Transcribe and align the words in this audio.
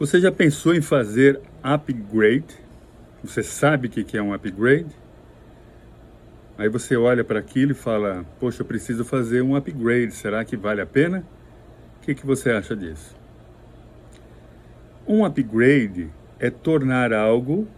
Você 0.00 0.18
já 0.18 0.32
pensou 0.32 0.74
em 0.74 0.80
fazer 0.80 1.38
upgrade? 1.62 2.56
Você 3.22 3.42
sabe 3.42 3.86
o 3.86 3.90
que 3.90 4.16
é 4.16 4.22
um 4.22 4.32
upgrade? 4.32 4.96
Aí 6.56 6.70
você 6.70 6.96
olha 6.96 7.22
para 7.22 7.38
aquilo 7.38 7.72
e 7.72 7.74
fala: 7.74 8.24
Poxa, 8.38 8.62
eu 8.62 8.66
preciso 8.66 9.04
fazer 9.04 9.42
um 9.42 9.54
upgrade, 9.54 10.12
será 10.12 10.42
que 10.42 10.56
vale 10.56 10.80
a 10.80 10.86
pena? 10.86 11.22
O 11.98 12.00
que, 12.00 12.14
que 12.14 12.24
você 12.24 12.50
acha 12.50 12.74
disso? 12.74 13.14
Um 15.06 15.22
upgrade 15.22 16.08
é 16.38 16.48
tornar 16.48 17.12
algo 17.12 17.68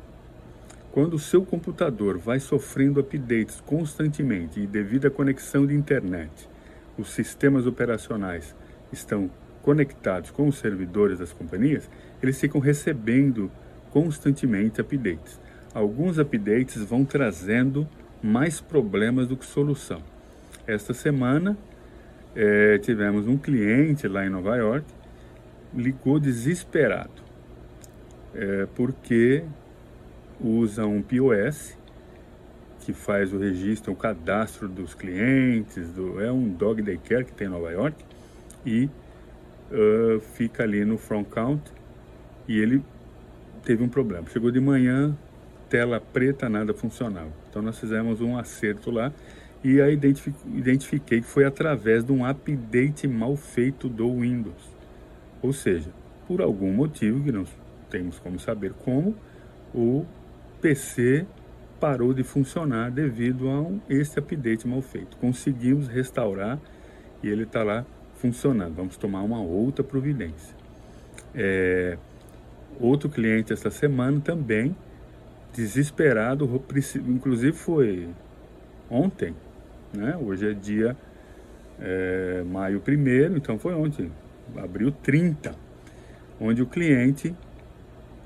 Quando 0.92 1.14
o 1.14 1.20
seu 1.20 1.46
computador 1.46 2.18
vai 2.18 2.40
sofrendo 2.40 3.00
updates 3.00 3.62
constantemente 3.62 4.60
e 4.60 4.68
devido 4.68 5.06
à 5.06 5.12
conexão 5.12 5.66
de 5.66 5.76
internet, 5.76 6.50
os 6.98 7.12
sistemas 7.12 7.68
operacionais 7.68 8.56
estão 8.92 9.30
conectados 9.62 10.32
com 10.32 10.48
os 10.48 10.58
servidores 10.58 11.20
das 11.20 11.32
companhias, 11.32 11.90
eles 12.22 12.40
ficam 12.40 12.60
recebendo 12.60 13.52
constantemente 13.92 14.82
updates. 14.82 15.40
Alguns 15.74 16.18
updates 16.18 16.84
vão 16.84 17.06
trazendo 17.06 17.88
mais 18.22 18.60
problemas 18.60 19.28
do 19.28 19.38
que 19.38 19.46
solução. 19.46 20.02
Esta 20.68 20.94
semana 20.94 21.58
é, 22.36 22.78
tivemos 22.80 23.28
um 23.28 23.38
cliente 23.38 24.08
lá 24.08 24.26
em 24.26 24.30
Nova 24.30 24.56
York 24.56 24.86
ligou 25.74 26.20
desesperado 26.20 27.22
é, 28.34 28.68
porque 28.76 29.44
usa 30.42 30.86
um 30.86 31.02
POS 31.02 31.78
que 32.82 32.94
faz 32.94 33.34
o 33.34 33.38
registro, 33.38 33.92
o 33.92 33.96
cadastro 33.96 34.68
dos 34.68 34.94
clientes, 34.94 35.90
do, 35.92 36.22
é 36.22 36.32
um 36.32 36.48
dog 36.48 36.82
daycare 36.82 37.26
que 37.26 37.34
tem 37.34 37.48
em 37.48 37.50
Nova 37.50 37.72
York 37.72 37.96
e 38.66 38.90
uh, 39.70 40.20
fica 40.34 40.64
ali 40.64 40.84
no 40.86 40.98
front 40.98 41.28
count 41.28 41.62
e 42.48 42.58
ele 42.58 42.82
teve 43.64 43.84
um 43.84 43.90
problema. 43.90 44.28
Chegou 44.30 44.50
de 44.50 44.60
manhã, 44.60 45.16
tela 45.70 46.02
preta, 46.02 46.50
nada 46.50 46.74
funcionava. 46.74 47.32
Então 47.50 47.62
nós 47.62 47.80
fizemos 47.80 48.22
um 48.22 48.38
acerto 48.38 48.92
lá 48.92 49.12
e 49.64 49.82
aí 49.82 49.94
identifiquei 49.94 51.22
que 51.22 51.28
foi 51.28 51.46
através 51.46 52.04
de 52.04 52.12
um 52.12 52.26
update 52.26 53.08
mal 53.08 53.36
feito 53.36 53.88
do 53.88 54.20
Windows. 54.20 54.78
Ou 55.42 55.54
seja, 55.54 55.92
por 56.28 56.42
algum 56.42 56.72
motivo 56.74 57.24
que 57.24 57.32
não 57.32 57.46
temos 57.90 58.20
como 58.20 58.40
saber 58.40 58.74
como, 58.74 59.16
o 59.74 60.06
PC 60.62 61.26
parou 61.80 62.14
de 62.14 62.24
funcionar 62.24 62.92
devido 62.92 63.50
a 63.50 63.62
um, 63.62 63.80
esse 63.90 64.20
update 64.20 64.68
mal 64.68 64.82
feito. 64.82 65.18
Conseguimos 65.18 65.88
restaurar 65.88 66.60
e 67.24 67.28
ele 67.30 67.44
está 67.44 67.64
lá 67.64 67.86
funcionando. 68.16 68.76
Vamos 68.76 68.98
tomar 68.98 69.22
uma 69.22 69.42
outra 69.42 69.84
providência. 69.84 70.56
É, 71.34 71.98
outro 72.80 73.10
cliente 73.10 73.54
esta 73.54 73.70
semana 73.70 74.20
também, 74.20 74.76
desesperado, 75.54 76.64
inclusive 77.08 77.54
foi 77.54 78.08
ontem, 78.90 79.36
né? 79.94 80.18
hoje 80.18 80.50
é 80.50 80.54
dia 80.54 80.96
é, 81.80 82.44
maio 82.46 82.82
1 82.88 83.38
então 83.38 83.58
foi 83.58 83.74
ontem, 83.74 84.12
abril 84.56 84.92
30, 84.92 85.56
onde 86.40 86.62
o 86.62 86.66
cliente 86.66 87.36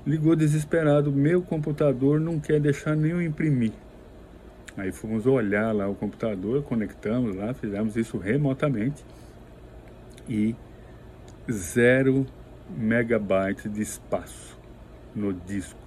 Ligou 0.06 0.36
desesperado, 0.36 1.10
meu 1.10 1.40
computador 1.40 2.20
não 2.20 2.38
quer 2.38 2.60
deixar 2.60 2.94
nem 2.94 3.12
eu 3.12 3.22
imprimir. 3.22 3.72
Aí 4.76 4.92
fomos 4.92 5.24
olhar 5.24 5.72
lá 5.74 5.88
o 5.88 5.94
computador, 5.94 6.62
conectamos 6.62 7.34
lá, 7.34 7.54
fizemos 7.54 7.96
isso 7.96 8.18
remotamente 8.18 9.02
e 10.28 10.54
zero 11.50 12.26
megabytes 12.76 13.72
de 13.72 13.80
espaço 13.80 14.58
no 15.14 15.32
disco. 15.32 15.83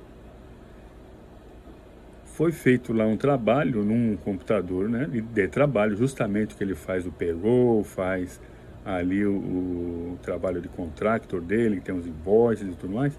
Foi 2.38 2.52
feito 2.52 2.94
lá 2.94 3.04
um 3.04 3.18
trabalho 3.18 3.84
num 3.84 4.16
computador, 4.16 4.88
né, 4.88 5.08
de 5.08 5.48
trabalho, 5.48 5.98
justamente 5.98 6.54
que 6.54 6.64
ele 6.64 6.76
faz 6.76 7.08
o 7.08 7.12
payroll, 7.12 7.84
faz 7.84 8.40
ali 8.86 9.26
o, 9.26 9.32
o 9.32 10.20
trabalho 10.22 10.62
de 10.62 10.68
contractor 10.68 11.42
dele, 11.42 11.78
que 11.78 11.82
tem 11.82 11.96
os 11.96 12.06
invoices 12.06 12.68
e 12.68 12.76
tudo 12.76 12.94
mais 12.94 13.18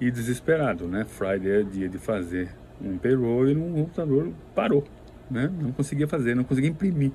e 0.00 0.08
desesperado, 0.08 0.86
né? 0.86 1.04
Friday 1.04 1.50
é 1.50 1.62
dia 1.64 1.88
de 1.88 1.98
fazer 1.98 2.48
um 2.80 2.96
payroll 2.96 3.48
e 3.48 3.56
o 3.56 3.72
computador 3.72 4.32
parou, 4.54 4.84
né? 5.28 5.50
Não 5.60 5.72
conseguia 5.72 6.06
fazer, 6.06 6.36
não 6.36 6.44
conseguia 6.44 6.70
imprimir. 6.70 7.10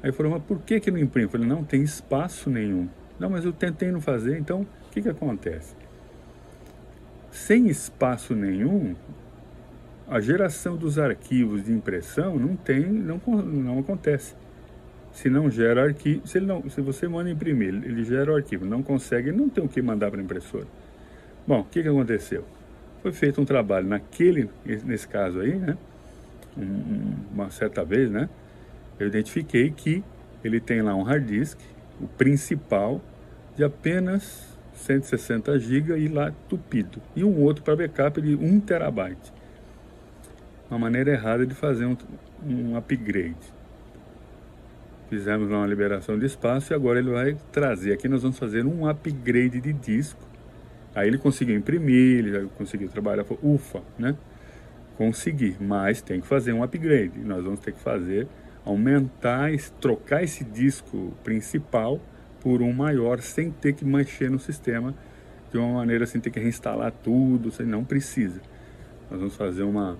Aí 0.00 0.12
falou, 0.12 0.30
mas 0.30 0.44
por 0.44 0.60
que 0.60 0.78
que 0.78 0.92
não 0.92 0.98
imprime? 1.00 1.26
Eu 1.26 1.30
falei, 1.30 1.48
não 1.48 1.64
tem 1.64 1.82
espaço 1.82 2.48
nenhum. 2.48 2.88
Não, 3.18 3.28
mas 3.28 3.44
eu 3.44 3.52
tentei 3.52 3.90
não 3.90 4.00
fazer, 4.00 4.38
então 4.38 4.60
o 4.60 4.90
que 4.92 5.02
que 5.02 5.08
acontece? 5.08 5.74
Sem 7.32 7.66
espaço 7.66 8.32
nenhum, 8.32 8.94
a 10.10 10.20
geração 10.20 10.76
dos 10.76 10.98
arquivos 10.98 11.64
de 11.64 11.72
impressão 11.72 12.38
não 12.38 12.56
tem, 12.56 12.80
não, 12.80 13.20
não 13.26 13.78
acontece. 13.78 14.34
Se 15.12 15.28
não 15.28 15.50
gera 15.50 15.84
arquivo, 15.84 16.26
se, 16.26 16.40
não, 16.40 16.68
se 16.70 16.80
você 16.80 17.06
manda 17.08 17.28
imprimir, 17.28 17.68
ele 17.68 18.04
gera 18.04 18.32
o 18.32 18.36
arquivo, 18.36 18.64
não 18.64 18.82
consegue, 18.82 19.32
não 19.32 19.48
tem 19.48 19.64
o 19.64 19.68
que 19.68 19.82
mandar 19.82 20.10
para 20.10 20.20
a 20.20 20.22
impressora. 20.22 20.66
Bom, 21.46 21.60
o 21.60 21.64
que, 21.64 21.82
que 21.82 21.88
aconteceu? 21.88 22.44
Foi 23.02 23.12
feito 23.12 23.40
um 23.40 23.44
trabalho 23.44 23.86
naquele, 23.86 24.48
nesse 24.64 25.06
caso 25.06 25.40
aí, 25.40 25.56
né? 25.56 25.76
Um, 26.56 27.14
uma 27.34 27.50
certa 27.50 27.84
vez, 27.84 28.10
né? 28.10 28.28
Eu 28.98 29.06
identifiquei 29.06 29.70
que 29.70 30.02
ele 30.42 30.60
tem 30.60 30.82
lá 30.82 30.94
um 30.94 31.02
hard 31.02 31.26
disk, 31.26 31.58
o 32.00 32.06
principal, 32.06 33.00
de 33.56 33.64
apenas 33.64 34.56
160 34.74 35.58
GB 35.58 35.98
e 35.98 36.08
lá 36.08 36.32
tupido. 36.48 37.00
E 37.14 37.24
um 37.24 37.40
outro 37.40 37.62
para 37.62 37.76
backup 37.76 38.20
de 38.20 38.34
1 38.34 38.60
terabyte. 38.60 39.37
Uma 40.70 40.78
maneira 40.78 41.12
errada 41.12 41.46
de 41.46 41.54
fazer 41.54 41.86
um, 41.86 41.96
um 42.44 42.76
upgrade. 42.76 43.36
Fizemos 45.08 45.48
uma 45.48 45.66
liberação 45.66 46.18
de 46.18 46.26
espaço 46.26 46.72
e 46.72 46.74
agora 46.74 46.98
ele 46.98 47.10
vai 47.10 47.36
trazer. 47.50 47.92
Aqui 47.92 48.08
nós 48.08 48.22
vamos 48.22 48.38
fazer 48.38 48.66
um 48.66 48.86
upgrade 48.86 49.60
de 49.60 49.72
disco 49.72 50.28
Aí 50.98 51.06
ele 51.06 51.18
conseguiu 51.18 51.56
imprimir, 51.56 52.26
ele 52.26 52.48
conseguiu 52.56 52.88
trabalhar, 52.88 53.24
ufa, 53.40 53.80
né? 53.96 54.16
Consegui, 54.96 55.56
mas 55.60 56.02
tem 56.02 56.20
que 56.20 56.26
fazer 56.26 56.52
um 56.52 56.60
upgrade. 56.60 57.20
Nós 57.20 57.44
vamos 57.44 57.60
ter 57.60 57.70
que 57.70 57.78
fazer, 57.78 58.26
aumentar, 58.64 59.50
trocar 59.80 60.24
esse 60.24 60.42
disco 60.42 61.14
principal 61.22 62.00
por 62.40 62.62
um 62.62 62.72
maior, 62.72 63.20
sem 63.20 63.48
ter 63.48 63.74
que 63.74 63.84
mexer 63.84 64.28
no 64.28 64.40
sistema 64.40 64.92
de 65.52 65.58
uma 65.58 65.74
maneira 65.74 66.04
sem 66.04 66.20
ter 66.20 66.30
que 66.30 66.40
reinstalar 66.40 66.92
tudo, 67.04 67.52
você 67.52 67.62
não 67.62 67.84
precisa. 67.84 68.40
Nós 69.08 69.20
vamos 69.20 69.36
fazer 69.36 69.62
uma, 69.62 69.96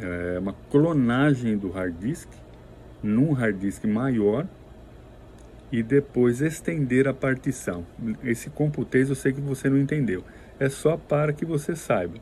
é, 0.00 0.38
uma 0.38 0.54
clonagem 0.70 1.56
do 1.56 1.70
hard 1.70 1.94
disk 1.98 2.28
num 3.02 3.32
hard 3.32 3.58
disk 3.58 3.84
maior 3.84 4.46
e 5.70 5.82
depois 5.82 6.40
estender 6.40 7.08
a 7.08 7.14
partição. 7.14 7.84
Esse 8.22 8.50
computês 8.50 9.08
eu 9.08 9.14
sei 9.14 9.32
que 9.32 9.40
você 9.40 9.70
não 9.70 9.78
entendeu. 9.78 10.22
É 10.60 10.68
só 10.68 10.96
para 10.96 11.32
que 11.32 11.44
você 11.44 11.74
saiba. 11.74 12.18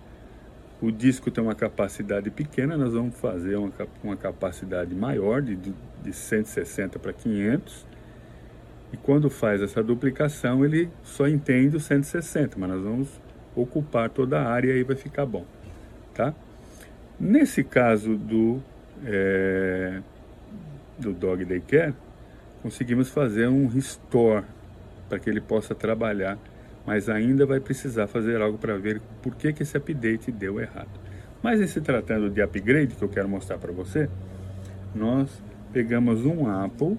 O 0.81 0.90
disco 0.90 1.31
tem 1.31 1.44
uma 1.44 1.55
capacidade 1.55 2.31
pequena, 2.31 2.76
nós 2.76 2.94
vamos 2.94 3.14
fazer 3.17 3.56
uma, 3.56 3.70
uma 4.02 4.16
capacidade 4.16 4.94
maior, 4.94 5.43
de, 5.43 5.56
de 5.56 6.12
160 6.12 6.99
para 6.99 7.12
500. 7.12 7.87
E 8.93 8.96
quando 8.96 9.28
faz 9.28 9.61
essa 9.61 9.82
duplicação, 9.82 10.64
ele 10.64 10.88
só 11.02 11.28
entende 11.28 11.76
o 11.76 11.81
160, 11.81 12.58
mas 12.58 12.70
nós 12.70 12.82
vamos 12.82 13.08
ocupar 13.55 14.08
toda 14.08 14.40
a 14.40 14.49
área 14.49 14.69
e 14.69 14.76
aí 14.76 14.82
vai 14.82 14.96
ficar 14.96 15.26
bom. 15.26 15.44
Tá? 16.14 16.34
Nesse 17.20 17.62
caso 17.62 18.17
do, 18.17 18.62
é, 19.05 20.00
do 20.99 21.12
Dog 21.12 21.44
Daycare, 21.44 21.94
conseguimos 22.62 23.11
fazer 23.11 23.46
um 23.49 23.67
restore 23.67 24.44
para 25.08 25.19
que 25.19 25.28
ele 25.28 25.40
possa 25.40 25.75
trabalhar 25.75 26.38
mas 26.87 27.08
ainda 27.08 27.46
vai 27.46 27.61
precisar 27.61 28.06
fazer 28.06 28.40
algo 28.40 28.58
para 28.58 28.76
ver 28.76 29.00
por 29.22 29.34
que, 29.34 29.52
que 29.52 29.62
esse 29.62 29.76
update 29.76 30.32
deu 30.32 30.61
errado. 30.61 30.90
Mas 31.43 31.61
em 31.61 31.67
se 31.67 31.81
tratando 31.81 32.28
de 32.28 32.43
upgrade, 32.43 32.94
que 32.94 33.02
eu 33.02 33.08
quero 33.08 33.28
mostrar 33.28 33.58
para 33.58 33.73
você, 33.73 34.08
nós 34.94 35.31
pegamos 35.73 36.25
um 36.25 36.49
Apple 36.49 36.99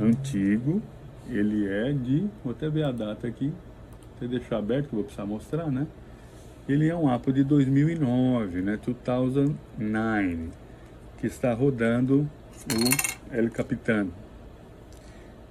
antigo, 0.00 0.80
ele 1.28 1.68
é 1.68 1.92
de, 1.92 2.26
vou 2.42 2.52
até 2.52 2.68
ver 2.68 2.84
a 2.84 2.92
data 2.92 3.26
aqui, 3.26 3.52
até 4.16 4.26
deixar 4.26 4.58
aberto 4.58 4.88
que 4.88 4.94
eu 4.94 4.96
vou 4.96 5.04
precisar 5.04 5.26
mostrar, 5.26 5.70
né? 5.70 5.86
Ele 6.68 6.88
é 6.88 6.94
um 6.94 7.08
Apple 7.08 7.32
de 7.32 7.44
2009, 7.44 8.62
né? 8.62 8.78
2009, 8.84 10.48
que 11.18 11.26
está 11.26 11.52
rodando 11.52 12.28
o 12.68 13.34
El 13.34 13.50
Capitano, 13.50 14.12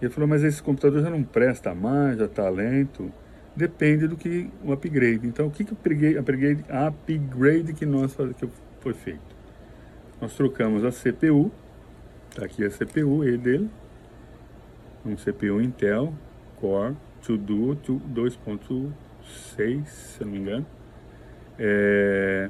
ele 0.01 0.11
falou, 0.11 0.29
mas 0.29 0.43
esse 0.43 0.63
computador 0.63 1.01
já 1.01 1.09
não 1.09 1.23
presta 1.23 1.75
mais, 1.75 2.17
já 2.17 2.25
está 2.25 2.49
lento. 2.49 3.11
Depende 3.55 4.07
do 4.07 4.15
que 4.15 4.49
o 4.63 4.71
upgrade. 4.71 5.27
Então, 5.27 5.47
o 5.47 5.51
que, 5.51 5.65
que 5.65 5.73
o 5.73 6.19
upgrade, 6.19 6.63
upgrade, 6.69 7.73
que 7.73 7.85
nós 7.85 8.15
que 8.15 8.47
foi 8.79 8.93
feito? 8.93 9.35
Nós 10.21 10.33
trocamos 10.35 10.85
a 10.85 10.91
CPU, 10.91 11.51
está 12.29 12.45
aqui 12.45 12.63
a 12.63 12.69
CPU 12.69 13.25
e 13.25 13.37
dele, 13.37 13.69
um 15.05 15.15
CPU 15.15 15.61
Intel 15.61 16.13
Core 16.59 16.95
2 17.27 17.39
Duo 17.39 17.75
2.6, 17.75 19.85
se 19.85 20.23
não 20.23 20.31
me 20.31 20.39
engano. 20.39 20.65
É, 21.59 22.49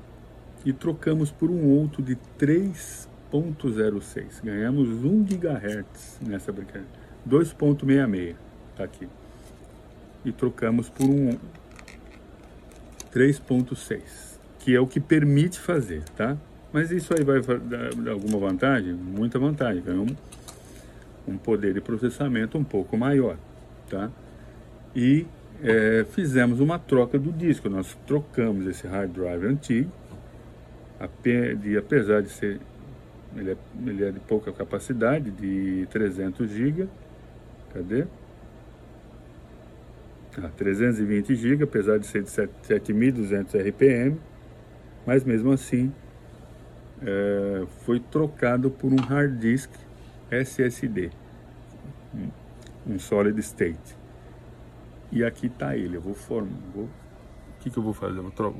e 0.63 0.71
trocamos 0.71 1.31
por 1.31 1.50
um 1.50 1.65
outro 1.65 2.03
de 2.03 2.15
3.06. 2.39 4.44
Ganhamos 4.44 4.88
1 4.88 5.23
GHz 5.23 6.19
nessa 6.21 6.51
brincadeira. 6.51 6.88
2.66, 7.27 8.35
tá 8.77 8.83
aqui. 8.83 9.09
E 10.23 10.31
trocamos 10.31 10.89
por 10.89 11.09
um 11.09 11.38
3.6, 13.13 14.01
que 14.59 14.75
é 14.75 14.79
o 14.79 14.85
que 14.85 15.00
permite 15.00 15.59
fazer, 15.59 16.03
tá? 16.15 16.38
Mas 16.71 16.91
isso 16.91 17.13
aí 17.17 17.23
vai 17.23 17.41
dar 17.41 18.12
alguma 18.12 18.38
vantagem? 18.38 18.94
Muita 18.94 19.39
vantagem, 19.39 19.81
ganhou 19.81 20.05
um, 20.05 21.33
um 21.33 21.38
poder 21.38 21.73
de 21.73 21.81
processamento 21.81 22.57
um 22.57 22.63
pouco 22.63 22.95
maior, 22.95 23.38
tá? 23.89 24.12
E 24.95 25.25
é, 25.63 26.06
fizemos 26.11 26.59
uma 26.59 26.79
troca 26.79 27.17
do 27.17 27.31
disco, 27.31 27.69
nós 27.69 27.97
trocamos 28.07 28.65
esse 28.67 28.88
hard 28.88 29.11
drive 29.11 29.45
antigo, 29.45 29.91
apesar 31.00 32.21
de 32.21 32.29
ser, 32.29 32.59
ele 33.35 33.51
é, 33.51 33.57
ele 33.85 34.03
é 34.06 34.11
de 34.11 34.19
pouca 34.19 34.51
capacidade, 34.51 35.31
de 35.31 35.88
300 35.91 36.50
GB, 36.50 36.88
Cadê? 37.73 38.06
Ah, 40.41 40.50
320 40.56 41.35
GB, 41.35 41.63
apesar 41.63 42.00
de 42.00 42.07
ser 42.07 42.23
de 42.23 42.29
7.200 42.29 43.55
RPM, 43.69 44.17
mas 45.05 45.23
mesmo 45.23 45.51
assim 45.51 45.91
é, 47.01 47.65
foi 47.85 48.00
trocado 48.00 48.71
por 48.71 48.91
um 48.91 48.95
hard 48.95 49.38
disk 49.38 49.69
SSD, 50.31 51.12
um 52.88 52.97
solid 52.97 53.39
state. 53.39 53.99
E 55.11 55.23
aqui 55.23 55.47
está 55.47 55.75
ele. 55.75 55.97
Eu 55.97 56.01
vou 56.01 56.13
formar. 56.13 56.59
Vou, 56.73 56.85
o 56.85 57.61
que, 57.61 57.69
que 57.69 57.77
eu 57.77 57.83
vou 57.83 57.94
fazer? 57.94 58.19
Eu 58.19 58.23
vou 58.23 58.31
trocar. 58.31 58.59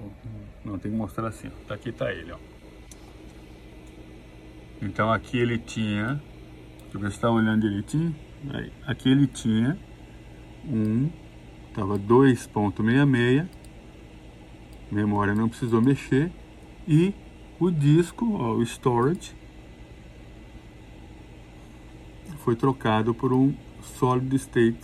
Não, 0.66 0.78
tem 0.78 0.92
que 0.92 0.98
mostrar 0.98 1.28
assim. 1.28 1.50
Ó. 1.69 1.74
Aqui 1.74 1.90
está 1.90 2.12
ele. 2.12 2.31
Ó. 2.31 2.38
Então 4.81 5.12
aqui 5.12 5.38
ele 5.38 5.57
tinha. 5.57 6.22
Se 6.92 7.06
está 7.07 7.30
olhando 7.30 7.62
direitinho. 7.62 8.16
Aí, 8.54 8.72
aqui 8.88 9.10
ele 9.10 9.28
tinha 9.28 9.78
um, 10.66 11.10
tava 11.74 11.98
2.66, 12.00 13.48
memória 14.92 15.36
não 15.36 15.50
precisou 15.50 15.81
mexer, 15.81 16.31
e 16.88 17.13
o 17.60 17.69
disco, 17.69 18.34
ó, 18.36 18.54
o 18.54 18.63
storage, 18.63 19.36
foi 22.40 22.56
trocado 22.56 23.13
por 23.13 23.34
um 23.34 23.54
Solid 23.81 24.34
State 24.38 24.80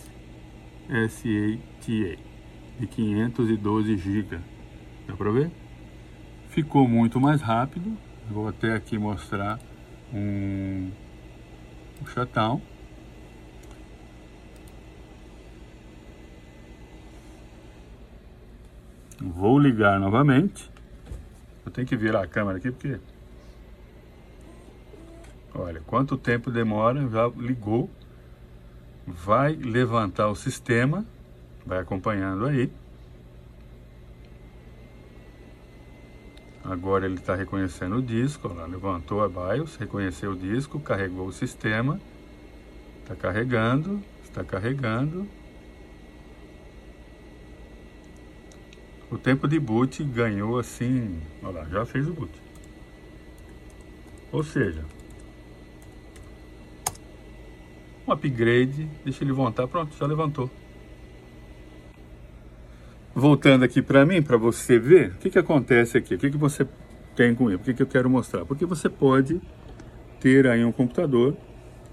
SATA 0.88 2.20
de 2.80 2.88
512 2.88 3.98
GB. 3.98 4.40
Dá 5.08 5.16
para 5.16 5.32
ver? 5.32 5.52
Ficou 6.50 6.88
muito 6.88 7.20
mais 7.20 7.42
rápido. 7.42 7.98
Vou 8.30 8.48
até 8.48 8.74
aqui 8.74 8.98
mostrar 8.98 9.60
um, 10.14 10.92
um 12.02 12.06
shutdown. 12.08 12.62
Vou 19.20 19.58
ligar 19.60 20.00
novamente. 20.00 20.70
Eu 21.66 21.72
tenho 21.72 21.88
que 21.88 21.96
virar 21.96 22.24
a 22.24 22.28
câmera 22.28 22.58
aqui 22.58 22.72
porque... 22.72 23.00
Olha, 25.54 25.82
quanto 25.82 26.18
tempo 26.18 26.52
demora, 26.52 27.08
já 27.10 27.28
ligou. 27.28 27.90
Vai 29.08 29.54
levantar 29.54 30.28
o 30.30 30.36
sistema. 30.36 31.06
Vai 31.66 31.80
acompanhando 31.80 32.46
aí. 32.46 32.72
Agora 36.64 37.06
ele 37.06 37.16
está 37.16 37.36
reconhecendo 37.36 37.98
o 37.98 38.02
disco, 38.02 38.48
lá, 38.48 38.66
levantou 38.66 39.24
a 39.24 39.30
BIOS, 39.30 39.76
reconheceu 39.76 40.32
o 40.32 40.36
disco, 40.36 40.80
carregou 40.80 41.28
o 41.28 41.32
sistema, 41.32 42.02
está 43.04 43.16
carregando, 43.16 44.02
está 44.24 44.44
carregando, 44.44 45.28
O 49.16 49.18
tempo 49.18 49.48
de 49.48 49.60
boot 49.60 50.04
ganhou 50.04 50.58
assim, 50.58 51.22
olha 51.44 51.60
lá, 51.60 51.66
já 51.70 51.86
fez 51.86 52.08
o 52.08 52.14
boot. 52.14 52.32
Ou 54.32 54.44
seja, 54.44 54.84
um 58.08 58.12
upgrade, 58.12 58.88
deixa 59.04 59.24
ele 59.24 59.32
levantar, 59.32 59.68
pronto, 59.68 59.96
já 59.98 60.06
levantou. 60.06 60.50
Voltando 63.14 63.64
aqui 63.64 63.82
para 63.82 64.06
mim, 64.06 64.22
para 64.22 64.38
você 64.38 64.78
ver, 64.78 65.12
o 65.12 65.16
que, 65.16 65.30
que 65.30 65.40
acontece 65.40 65.98
aqui, 65.98 66.16
o 66.16 66.18
que, 66.18 66.30
que 66.30 66.38
você 66.38 66.68
tem 67.16 67.34
com 67.34 67.50
ele, 67.50 67.56
o 67.56 67.60
que, 67.60 67.74
que 67.74 67.82
eu 67.82 67.88
quero 67.88 68.10
mostrar. 68.10 68.46
Porque 68.46 68.66
você 68.66 68.90
pode 68.90 69.42
ter 70.20 70.48
aí 70.48 70.64
um 70.66 70.72
computador 70.72 71.36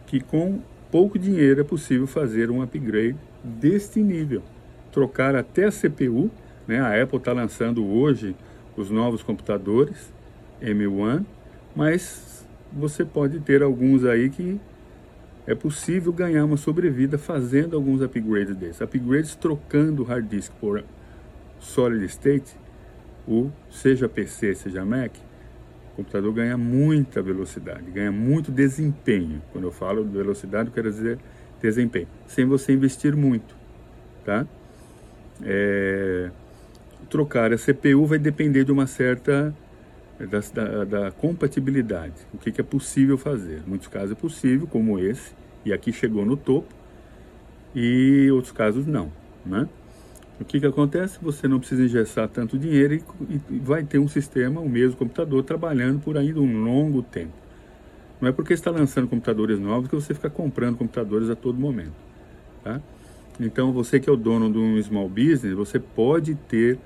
que 0.07 0.21
com 0.21 0.61
pouco 0.90 1.19
dinheiro 1.19 1.61
é 1.61 1.64
possível 1.64 2.07
fazer 2.07 2.50
um 2.50 2.61
upgrade 2.61 3.16
deste 3.42 4.00
nível. 4.00 4.42
Trocar 4.90 5.37
até 5.37 5.64
a 5.66 5.71
CPU 5.71 6.31
né? 6.66 6.81
A 6.81 7.02
Apple 7.02 7.19
está 7.19 7.33
lançando 7.33 7.87
hoje 7.87 8.37
os 8.76 8.90
novos 8.90 9.23
computadores 9.23 10.12
M1, 10.62 11.25
mas 11.75 12.47
você 12.73 13.04
pode 13.04 13.40
ter 13.40 13.62
alguns 13.62 14.04
aí 14.04 14.31
que 14.31 14.61
é 15.46 15.54
possível 15.54 16.12
ganhar 16.12 16.44
uma 16.44 16.56
sobrevida 16.56 17.18
fazendo 17.18 17.76
alguns 17.76 18.00
upgrades 18.00 18.54
desses. 18.54 18.80
Upgrades 18.80 19.34
trocando 19.34 20.04
hard 20.04 20.28
disk 20.28 20.52
por 20.61 20.84
solid 21.58 22.04
state, 22.06 22.56
o 23.26 23.50
seja 23.70 24.08
PC, 24.08 24.54
seja 24.54 24.84
Mac, 24.84 25.12
o 25.92 25.96
computador 25.96 26.32
ganha 26.32 26.56
muita 26.56 27.20
velocidade, 27.22 27.90
ganha 27.90 28.12
muito 28.12 28.50
desempenho. 28.50 29.42
Quando 29.52 29.64
eu 29.64 29.72
falo 29.72 30.04
de 30.04 30.16
velocidade, 30.16 30.68
eu 30.68 30.75
quero 30.75 30.90
dizer 30.90 31.18
desempenho, 31.61 32.08
sem 32.26 32.44
você 32.44 32.72
investir 32.72 33.14
muito, 33.14 33.54
tá? 34.25 34.46
É, 35.44 36.30
trocar 37.08 37.52
a 37.52 37.56
CPU 37.56 38.06
vai 38.06 38.18
depender 38.18 38.64
de 38.64 38.72
uma 38.72 38.87
certa 38.87 39.54
da, 40.26 40.41
da, 40.41 40.85
da 40.85 41.11
compatibilidade, 41.11 42.14
o 42.33 42.38
que, 42.38 42.52
que, 42.52 42.61
é 42.61 42.64
possível 42.64 43.19
fazer. 43.19 43.62
Em 43.67 43.69
muitos 43.69 43.88
casos 43.88 44.12
é 44.12 44.14
possível, 44.14 44.67
como 44.67 44.99
esse, 44.99 45.33
e 45.64 45.73
aqui 45.73 45.93
chegou 45.93 46.25
no 46.25 46.37
topo, 46.37 46.69
e 47.75 48.31
outros 48.31 48.52
casos 48.52 48.87
não. 48.87 49.11
Né? 49.45 49.69
O 50.41 50.45
que, 50.45 50.61
que 50.61 50.67
acontece? 50.67 51.19
Você 51.23 51.47
não 51.47 51.59
precisa 51.59 51.85
engessar 51.85 52.29
tanto 52.29 52.59
dinheiro 52.59 52.95
e, 52.95 53.02
e 53.50 53.59
vai 53.59 53.83
ter 53.85 53.99
um 53.99 54.09
sistema, 54.09 54.61
o 54.61 54.69
mesmo 54.69 54.97
computador, 54.97 55.43
trabalhando 55.43 56.00
por 56.00 56.17
ainda 56.17 56.41
um 56.41 56.64
longo 56.64 57.02
tempo. 57.02 57.33
Não 58.21 58.29
é 58.29 58.33
porque 58.33 58.52
está 58.52 58.71
lançando 58.71 59.09
computadores 59.09 59.59
novos 59.59 59.88
que 59.88 59.95
você 59.95 60.14
fica 60.14 60.31
comprando 60.31 60.76
computadores 60.76 61.29
a 61.29 61.35
todo 61.35 61.59
momento. 61.59 61.95
Tá? 62.62 62.81
Então, 63.41 63.73
você 63.73 63.99
que 63.99 64.09
é 64.09 64.12
o 64.12 64.17
dono 64.17 64.52
de 64.52 64.59
um 64.59 64.81
small 64.83 65.09
business, 65.09 65.55
você 65.55 65.79
pode 65.79 66.35
ter 66.35 66.79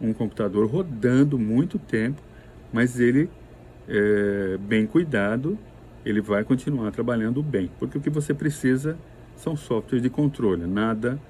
um 0.00 0.12
computador 0.12 0.66
rodando 0.68 1.38
muito 1.38 1.78
tempo, 1.78 2.20
mas 2.72 2.98
ele, 2.98 3.28
é, 3.88 4.58
bem 4.58 4.86
cuidado, 4.86 5.58
ele 6.04 6.20
vai 6.20 6.44
continuar 6.44 6.90
trabalhando 6.92 7.42
bem. 7.42 7.70
Porque 7.78 7.98
o 7.98 8.00
que 8.00 8.10
você 8.10 8.32
precisa 8.32 8.96
são 9.36 9.56
softwares 9.56 10.02
de 10.02 10.10
controle, 10.10 10.66
nada, 10.66 11.20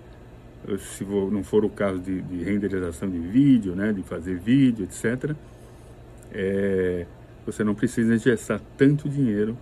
se 0.78 1.04
não 1.04 1.42
for 1.42 1.64
o 1.64 1.70
caso 1.70 1.98
de, 2.00 2.20
de 2.22 2.42
renderização 2.42 3.08
de 3.08 3.18
vídeo, 3.18 3.74
né, 3.74 3.92
de 3.92 4.02
fazer 4.02 4.36
vídeo, 4.36 4.84
etc., 4.84 5.34
é, 6.32 7.06
você 7.44 7.62
não 7.62 7.74
precisa 7.74 8.14
engessar 8.14 8.60
tanto 8.76 9.08
dinheiro 9.08 9.56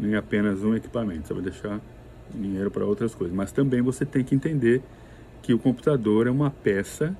em 0.00 0.16
apenas 0.16 0.62
um 0.64 0.74
equipamento, 0.74 1.28
você 1.28 1.34
vai 1.34 1.42
deixar 1.42 1.80
dinheiro 2.34 2.70
para 2.70 2.84
outras 2.84 3.14
coisas. 3.14 3.34
Mas 3.34 3.52
também 3.52 3.80
você 3.80 4.04
tem 4.04 4.24
que 4.24 4.34
entender 4.34 4.82
que 5.42 5.54
o 5.54 5.58
computador 5.58 6.26
é 6.26 6.30
uma 6.30 6.50
peça 6.50 7.16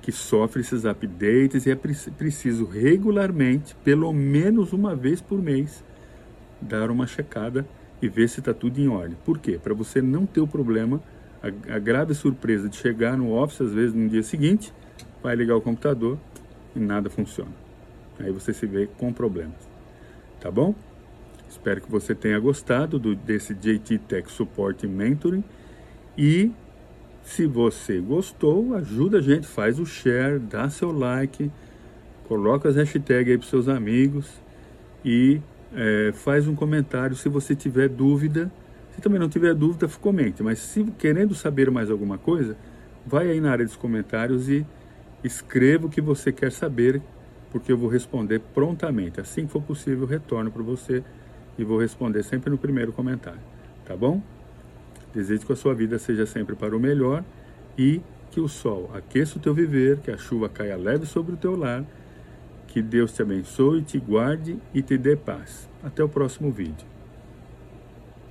que 0.00 0.12
sofre 0.12 0.60
esses 0.60 0.84
updates 0.84 1.66
e 1.66 1.70
é 1.70 1.74
preciso 1.74 2.64
regularmente, 2.64 3.74
pelo 3.84 4.12
menos 4.12 4.72
uma 4.72 4.94
vez 4.94 5.20
por 5.20 5.42
mês, 5.42 5.84
dar 6.60 6.90
uma 6.90 7.06
checada 7.06 7.66
e 8.00 8.08
ver 8.08 8.28
se 8.28 8.40
está 8.40 8.54
tudo 8.54 8.80
em 8.80 8.88
ordem. 8.88 9.16
Por 9.24 9.38
quê? 9.38 9.58
Para 9.62 9.74
você 9.74 10.00
não 10.00 10.24
ter 10.24 10.40
o 10.40 10.46
problema, 10.46 11.02
a, 11.42 11.48
a, 11.74 11.78
grave 11.78 12.14
surpresa 12.14 12.68
de 12.68 12.76
chegar 12.76 13.16
no 13.16 13.32
office, 13.32 13.60
às 13.60 13.72
vezes 13.72 13.94
no 13.94 14.08
dia 14.08 14.22
seguinte, 14.22 14.72
vai 15.22 15.34
ligar 15.34 15.56
o 15.56 15.60
computador 15.60 16.18
e 16.74 16.78
nada 16.78 17.10
funciona. 17.10 17.52
Aí 18.18 18.32
você 18.32 18.52
se 18.52 18.66
vê 18.66 18.88
com 18.98 19.12
problemas. 19.12 19.68
Tá 20.40 20.50
bom? 20.50 20.74
Espero 21.48 21.80
que 21.80 21.90
você 21.90 22.14
tenha 22.14 22.38
gostado 22.38 22.98
do, 22.98 23.14
desse 23.14 23.54
JT 23.54 23.98
Tech 24.06 24.30
Support 24.30 24.84
Mentoring 24.84 25.42
e 26.16 26.52
se 27.28 27.46
você 27.46 28.00
gostou, 28.00 28.74
ajuda 28.74 29.18
a 29.18 29.20
gente, 29.20 29.46
faz 29.46 29.78
o 29.78 29.84
share, 29.84 30.38
dá 30.38 30.70
seu 30.70 30.90
like, 30.90 31.50
coloca 32.26 32.70
as 32.70 32.74
hashtags 32.74 33.30
aí 33.30 33.38
para 33.38 33.46
seus 33.46 33.68
amigos 33.68 34.26
e 35.04 35.38
é, 35.74 36.10
faz 36.14 36.48
um 36.48 36.54
comentário 36.54 37.14
se 37.14 37.28
você 37.28 37.54
tiver 37.54 37.88
dúvida. 37.88 38.50
Se 38.92 39.02
também 39.02 39.20
não 39.20 39.28
tiver 39.28 39.54
dúvida, 39.54 39.86
comente. 40.00 40.42
Mas 40.42 40.58
se 40.58 40.82
querendo 40.98 41.34
saber 41.34 41.70
mais 41.70 41.90
alguma 41.90 42.16
coisa, 42.16 42.56
vai 43.06 43.30
aí 43.30 43.40
na 43.40 43.52
área 43.52 43.64
dos 43.64 43.76
comentários 43.76 44.48
e 44.48 44.66
escreva 45.22 45.86
o 45.86 45.90
que 45.90 46.00
você 46.00 46.32
quer 46.32 46.50
saber, 46.50 47.02
porque 47.50 47.70
eu 47.70 47.76
vou 47.76 47.90
responder 47.90 48.40
prontamente. 48.54 49.20
Assim 49.20 49.44
que 49.44 49.52
for 49.52 49.62
possível, 49.62 50.06
retorno 50.06 50.50
para 50.50 50.62
você 50.62 51.04
e 51.58 51.62
vou 51.62 51.78
responder 51.78 52.22
sempre 52.22 52.48
no 52.48 52.56
primeiro 52.56 52.90
comentário. 52.90 53.40
Tá 53.84 53.94
bom? 53.94 54.22
Desejo 55.14 55.46
que 55.46 55.52
a 55.52 55.56
sua 55.56 55.74
vida 55.74 55.98
seja 55.98 56.26
sempre 56.26 56.54
para 56.54 56.76
o 56.76 56.80
melhor 56.80 57.24
e 57.76 58.00
que 58.30 58.40
o 58.40 58.48
sol 58.48 58.90
aqueça 58.94 59.38
o 59.38 59.40
teu 59.40 59.54
viver, 59.54 59.98
que 59.98 60.10
a 60.10 60.16
chuva 60.16 60.48
caia 60.48 60.76
leve 60.76 61.06
sobre 61.06 61.34
o 61.34 61.36
teu 61.36 61.56
lar, 61.56 61.84
que 62.66 62.82
Deus 62.82 63.12
te 63.12 63.22
abençoe, 63.22 63.82
te 63.82 63.98
guarde 63.98 64.58
e 64.74 64.82
te 64.82 64.98
dê 64.98 65.16
paz. 65.16 65.68
Até 65.82 66.04
o 66.04 66.08
próximo 66.08 66.50
vídeo. 66.50 66.97